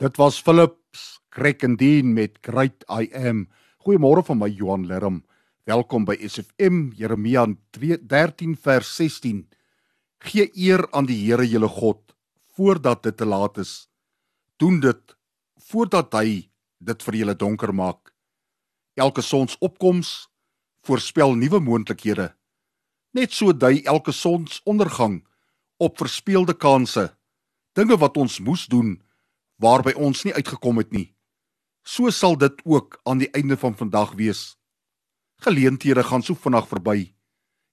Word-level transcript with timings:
Dit 0.00 0.16
was 0.16 0.38
Philips 0.40 1.20
Krekendien 1.28 2.12
met 2.12 2.38
Great 2.40 2.84
I 2.88 3.10
Am. 3.12 3.42
Goeiemôre 3.84 4.22
van 4.24 4.38
my 4.40 4.46
Johan 4.48 4.86
Lerm. 4.88 5.18
Welkom 5.68 6.06
by 6.08 6.14
SFM 6.24 6.94
Jeremia 6.96 7.42
13 7.76 8.54
vers 8.56 8.94
16. 8.96 9.42
Gee 10.24 10.46
eer 10.56 10.86
aan 10.96 11.04
die 11.04 11.18
Here 11.18 11.44
jou 11.44 11.68
God 11.68 12.14
voordat 12.56 13.02
dit 13.02 13.16
te 13.16 13.28
laat 13.28 13.60
is. 13.60 13.90
Doen 14.56 14.80
dit 14.80 15.16
voordat 15.68 16.16
hy 16.16 16.48
dit 16.80 17.04
vir 17.04 17.20
julle 17.20 17.36
donker 17.36 17.74
maak. 17.76 18.14
Elke 18.96 19.20
sonsopkoms 19.20 20.30
voorspel 20.80 21.36
nuwe 21.36 21.60
moontlikhede. 21.60 22.30
Net 23.12 23.36
so 23.36 23.52
dui 23.52 23.82
elke 23.84 24.16
sonsondergang 24.16 25.20
op 25.76 26.00
verspeelde 26.00 26.56
kansse. 26.56 27.10
Dinge 27.76 28.00
wat 28.00 28.16
ons 28.16 28.40
moes 28.40 28.64
doen 28.64 28.96
waarby 29.60 29.94
ons 29.96 30.24
nie 30.24 30.34
uitgekom 30.34 30.80
het 30.80 30.92
nie. 30.92 31.10
So 31.84 32.10
sal 32.10 32.36
dit 32.40 32.60
ook 32.64 33.00
aan 33.04 33.20
die 33.20 33.30
einde 33.36 33.56
van 33.56 33.76
vandag 33.76 34.16
wees. 34.16 34.56
Geleenthede 35.44 36.04
gaan 36.04 36.22
so 36.22 36.34
vinnig 36.34 36.68
verby 36.68 37.12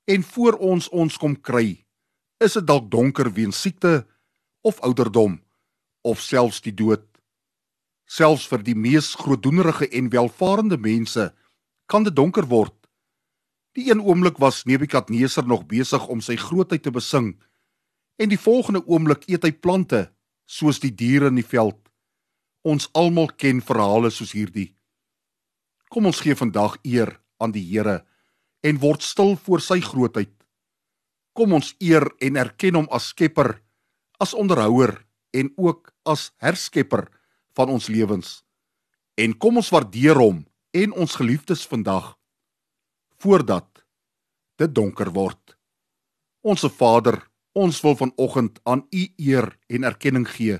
en 0.08 0.24
voor 0.24 0.56
ons 0.64 0.88
ons 0.90 1.18
kom 1.20 1.36
kry, 1.36 1.84
is 2.40 2.56
dit 2.56 2.68
dalk 2.68 2.88
donker 2.92 3.28
weens 3.36 3.60
siekte 3.60 4.06
of 4.64 4.80
ouderdom 4.88 5.42
of 6.08 6.22
selfs 6.24 6.62
die 6.64 6.72
dood. 6.72 7.04
Selfs 8.08 8.48
vir 8.48 8.64
die 8.64 8.76
mees 8.76 9.12
grootdoenerige 9.20 9.90
en 10.00 10.08
welvarende 10.14 10.78
mense 10.80 11.34
kan 11.92 12.08
dit 12.08 12.16
donker 12.16 12.48
word. 12.48 12.76
Die 13.76 13.90
een 13.92 14.00
oomblik 14.00 14.40
was 14.40 14.64
Nebukadneser 14.64 15.44
nog 15.48 15.68
besig 15.68 16.08
om 16.08 16.24
sy 16.24 16.38
grootheid 16.40 16.86
te 16.88 16.92
besing 16.92 17.34
en 18.18 18.32
die 18.32 18.40
volgende 18.40 18.86
oomblik 18.88 19.28
eet 19.28 19.44
hy 19.44 19.52
plante 19.52 20.08
soos 20.48 20.80
die 20.80 20.94
diere 20.96 21.30
in 21.30 21.38
die 21.38 21.46
veld. 21.46 21.78
Ons 22.64 22.90
almal 22.98 23.30
ken 23.36 23.62
verhale 23.62 24.10
soos 24.12 24.34
hierdie. 24.36 24.72
Kom 25.92 26.08
ons 26.10 26.24
gee 26.24 26.36
vandag 26.36 26.80
eer 26.84 27.14
aan 27.40 27.54
die 27.56 27.64
Here 27.64 28.02
en 28.66 28.80
word 28.82 29.04
stil 29.06 29.36
voor 29.46 29.62
sy 29.64 29.80
grootheid. 29.84 30.34
Kom 31.38 31.54
ons 31.54 31.76
eer 31.84 32.08
en 32.24 32.40
erken 32.42 32.80
hom 32.80 32.88
as 32.92 33.12
Skepper, 33.14 33.60
as 34.20 34.34
onderhouer 34.34 34.96
en 35.38 35.52
ook 35.56 35.92
as 36.08 36.32
herskepper 36.42 37.06
van 37.56 37.70
ons 37.70 37.88
lewens. 37.94 38.42
En 39.18 39.36
kom 39.38 39.60
ons 39.62 39.70
waardeer 39.74 40.18
hom 40.18 40.42
en 40.74 40.94
ons 40.94 41.18
geliefdes 41.20 41.66
vandag 41.70 42.16
voordat 43.22 43.84
dit 44.62 44.74
donker 44.74 45.10
word. 45.14 45.58
Onse 46.46 46.70
Vader 46.70 47.20
Ons 47.58 47.82
wil 47.82 47.96
vanoggend 47.98 48.60
aan 48.70 48.86
U 48.94 49.04
eer 49.18 49.50
en 49.68 49.84
erkenning 49.90 50.28
gee. 50.30 50.60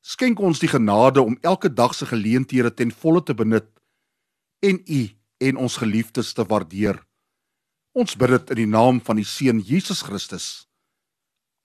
Skenk 0.00 0.40
ons 0.40 0.62
die 0.62 0.70
genade 0.72 1.20
om 1.20 1.36
elke 1.44 1.68
dag 1.68 1.92
se 1.94 2.08
geleenthede 2.08 2.72
ten 2.74 2.92
volle 3.02 3.20
te 3.22 3.36
benut 3.36 3.68
en 4.64 4.80
U 4.80 5.02
en 5.44 5.60
ons 5.60 5.76
geliefdes 5.76 6.32
te 6.32 6.44
waardeer. 6.44 7.02
Ons 7.92 8.16
bid 8.16 8.32
dit 8.32 8.54
in 8.54 8.62
die 8.62 8.70
naam 8.70 9.00
van 9.04 9.20
die 9.20 9.28
Seun 9.28 9.60
Jesus 9.60 10.00
Christus. 10.06 10.48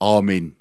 Amen. 0.04 0.52